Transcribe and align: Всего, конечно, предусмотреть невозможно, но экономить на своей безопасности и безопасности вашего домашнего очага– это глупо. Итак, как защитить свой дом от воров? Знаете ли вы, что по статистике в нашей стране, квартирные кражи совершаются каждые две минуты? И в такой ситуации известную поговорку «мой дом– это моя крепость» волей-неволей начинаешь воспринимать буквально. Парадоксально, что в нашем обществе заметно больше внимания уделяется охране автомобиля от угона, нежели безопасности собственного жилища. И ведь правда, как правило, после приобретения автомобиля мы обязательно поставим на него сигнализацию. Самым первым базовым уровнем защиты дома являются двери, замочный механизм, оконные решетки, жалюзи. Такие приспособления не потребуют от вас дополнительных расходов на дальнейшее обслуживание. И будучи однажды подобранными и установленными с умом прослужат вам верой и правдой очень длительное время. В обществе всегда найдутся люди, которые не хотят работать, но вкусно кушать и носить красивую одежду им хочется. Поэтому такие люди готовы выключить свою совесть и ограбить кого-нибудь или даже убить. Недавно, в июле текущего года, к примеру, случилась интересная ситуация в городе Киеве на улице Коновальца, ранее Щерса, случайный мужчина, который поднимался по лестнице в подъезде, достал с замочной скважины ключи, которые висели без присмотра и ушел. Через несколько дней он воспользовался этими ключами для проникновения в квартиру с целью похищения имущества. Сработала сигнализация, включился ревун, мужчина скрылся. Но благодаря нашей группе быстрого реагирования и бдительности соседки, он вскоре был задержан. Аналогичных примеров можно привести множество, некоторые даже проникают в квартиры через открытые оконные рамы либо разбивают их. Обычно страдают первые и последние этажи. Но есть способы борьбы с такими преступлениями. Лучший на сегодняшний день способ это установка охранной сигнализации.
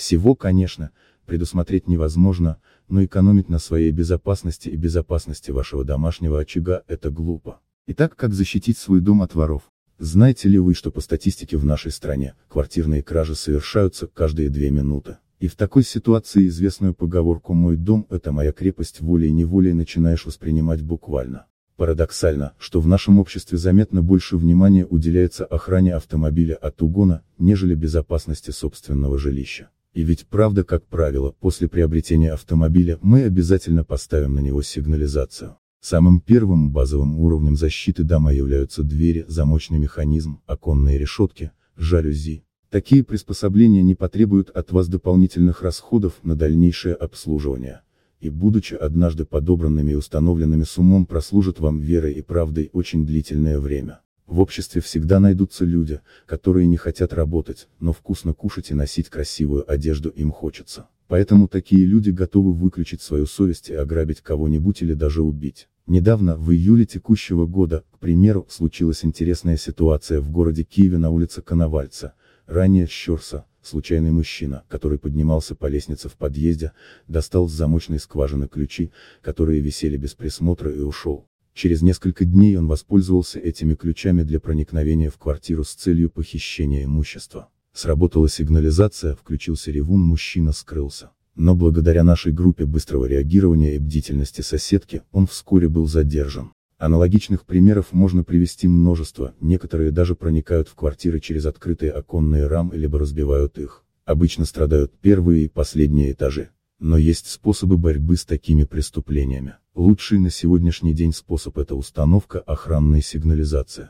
Всего, 0.00 0.34
конечно, 0.34 0.92
предусмотреть 1.26 1.86
невозможно, 1.86 2.56
но 2.88 3.04
экономить 3.04 3.50
на 3.50 3.58
своей 3.58 3.92
безопасности 3.92 4.70
и 4.70 4.76
безопасности 4.76 5.50
вашего 5.50 5.84
домашнего 5.84 6.40
очага– 6.40 6.84
это 6.88 7.10
глупо. 7.10 7.60
Итак, 7.86 8.16
как 8.16 8.32
защитить 8.32 8.78
свой 8.78 9.02
дом 9.02 9.20
от 9.20 9.34
воров? 9.34 9.64
Знаете 9.98 10.48
ли 10.48 10.58
вы, 10.58 10.72
что 10.72 10.90
по 10.90 11.02
статистике 11.02 11.58
в 11.58 11.66
нашей 11.66 11.92
стране, 11.92 12.32
квартирные 12.48 13.02
кражи 13.02 13.34
совершаются 13.34 14.06
каждые 14.06 14.48
две 14.48 14.70
минуты? 14.70 15.18
И 15.38 15.48
в 15.48 15.54
такой 15.54 15.84
ситуации 15.84 16.48
известную 16.48 16.94
поговорку 16.94 17.52
«мой 17.52 17.76
дом– 17.76 18.06
это 18.08 18.32
моя 18.32 18.52
крепость» 18.52 19.02
волей-неволей 19.02 19.74
начинаешь 19.74 20.24
воспринимать 20.24 20.80
буквально. 20.80 21.44
Парадоксально, 21.76 22.54
что 22.58 22.80
в 22.80 22.86
нашем 22.86 23.18
обществе 23.18 23.58
заметно 23.58 24.00
больше 24.00 24.38
внимания 24.38 24.86
уделяется 24.86 25.44
охране 25.44 25.94
автомобиля 25.94 26.54
от 26.54 26.80
угона, 26.80 27.22
нежели 27.36 27.74
безопасности 27.74 28.50
собственного 28.50 29.18
жилища. 29.18 29.68
И 29.92 30.02
ведь 30.02 30.26
правда, 30.26 30.62
как 30.62 30.86
правило, 30.86 31.34
после 31.40 31.68
приобретения 31.68 32.32
автомобиля 32.32 32.98
мы 33.02 33.24
обязательно 33.24 33.84
поставим 33.84 34.34
на 34.34 34.40
него 34.40 34.62
сигнализацию. 34.62 35.56
Самым 35.80 36.20
первым 36.20 36.70
базовым 36.70 37.18
уровнем 37.18 37.56
защиты 37.56 38.04
дома 38.04 38.32
являются 38.32 38.82
двери, 38.82 39.24
замочный 39.26 39.78
механизм, 39.78 40.40
оконные 40.46 40.98
решетки, 40.98 41.52
жалюзи. 41.76 42.44
Такие 42.68 43.02
приспособления 43.02 43.82
не 43.82 43.96
потребуют 43.96 44.50
от 44.50 44.70
вас 44.70 44.88
дополнительных 44.88 45.62
расходов 45.62 46.12
на 46.22 46.36
дальнейшее 46.36 46.94
обслуживание. 46.94 47.80
И 48.20 48.28
будучи 48.28 48.74
однажды 48.74 49.24
подобранными 49.24 49.92
и 49.92 49.96
установленными 49.96 50.62
с 50.62 50.78
умом 50.78 51.06
прослужат 51.06 51.58
вам 51.58 51.80
верой 51.80 52.12
и 52.12 52.22
правдой 52.22 52.70
очень 52.72 53.04
длительное 53.06 53.58
время. 53.58 54.00
В 54.30 54.38
обществе 54.38 54.80
всегда 54.80 55.18
найдутся 55.18 55.64
люди, 55.64 56.00
которые 56.24 56.68
не 56.68 56.76
хотят 56.76 57.12
работать, 57.12 57.66
но 57.80 57.92
вкусно 57.92 58.32
кушать 58.32 58.70
и 58.70 58.74
носить 58.74 59.08
красивую 59.08 59.68
одежду 59.68 60.08
им 60.08 60.30
хочется. 60.30 60.86
Поэтому 61.08 61.48
такие 61.48 61.84
люди 61.84 62.10
готовы 62.10 62.52
выключить 62.52 63.02
свою 63.02 63.26
совесть 63.26 63.70
и 63.70 63.74
ограбить 63.74 64.20
кого-нибудь 64.20 64.82
или 64.82 64.94
даже 64.94 65.24
убить. 65.24 65.66
Недавно, 65.88 66.36
в 66.36 66.52
июле 66.52 66.86
текущего 66.86 67.44
года, 67.46 67.82
к 67.90 67.98
примеру, 67.98 68.46
случилась 68.48 69.04
интересная 69.04 69.56
ситуация 69.56 70.20
в 70.20 70.30
городе 70.30 70.62
Киеве 70.62 70.98
на 70.98 71.10
улице 71.10 71.42
Коновальца, 71.42 72.14
ранее 72.46 72.86
Щерса, 72.86 73.46
случайный 73.62 74.12
мужчина, 74.12 74.62
который 74.68 75.00
поднимался 75.00 75.56
по 75.56 75.66
лестнице 75.66 76.08
в 76.08 76.14
подъезде, 76.14 76.70
достал 77.08 77.48
с 77.48 77.52
замочной 77.52 77.98
скважины 77.98 78.46
ключи, 78.46 78.92
которые 79.22 79.60
висели 79.60 79.96
без 79.96 80.14
присмотра 80.14 80.72
и 80.72 80.78
ушел. 80.78 81.26
Через 81.60 81.82
несколько 81.82 82.24
дней 82.24 82.56
он 82.56 82.68
воспользовался 82.68 83.38
этими 83.38 83.74
ключами 83.74 84.22
для 84.22 84.40
проникновения 84.40 85.10
в 85.10 85.18
квартиру 85.18 85.62
с 85.62 85.74
целью 85.74 86.08
похищения 86.08 86.86
имущества. 86.86 87.50
Сработала 87.74 88.30
сигнализация, 88.30 89.14
включился 89.14 89.70
ревун, 89.70 90.00
мужчина 90.00 90.52
скрылся. 90.52 91.10
Но 91.34 91.54
благодаря 91.54 92.02
нашей 92.02 92.32
группе 92.32 92.64
быстрого 92.64 93.04
реагирования 93.04 93.76
и 93.76 93.78
бдительности 93.78 94.40
соседки, 94.40 95.02
он 95.12 95.26
вскоре 95.26 95.68
был 95.68 95.86
задержан. 95.86 96.54
Аналогичных 96.78 97.44
примеров 97.44 97.92
можно 97.92 98.24
привести 98.24 98.66
множество, 98.66 99.34
некоторые 99.42 99.90
даже 99.90 100.14
проникают 100.14 100.66
в 100.66 100.74
квартиры 100.74 101.20
через 101.20 101.44
открытые 101.44 101.92
оконные 101.92 102.46
рамы 102.46 102.78
либо 102.78 102.98
разбивают 102.98 103.58
их. 103.58 103.84
Обычно 104.06 104.46
страдают 104.46 104.98
первые 105.02 105.44
и 105.44 105.48
последние 105.48 106.12
этажи. 106.12 106.48
Но 106.78 106.96
есть 106.96 107.26
способы 107.26 107.76
борьбы 107.76 108.16
с 108.16 108.24
такими 108.24 108.64
преступлениями. 108.64 109.56
Лучший 109.76 110.18
на 110.18 110.30
сегодняшний 110.30 110.94
день 110.94 111.12
способ 111.12 111.56
это 111.56 111.76
установка 111.76 112.40
охранной 112.40 113.02
сигнализации. 113.02 113.78